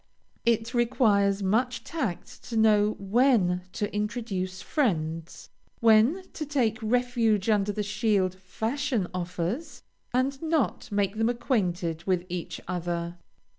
[0.47, 7.71] It requires much tact to know when to introduce friends, when to take refuge under
[7.71, 13.19] the shield fashion offers, and not make them acquainted with each other.